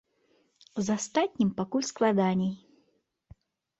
[0.87, 2.53] З астатнім пакуль складаней.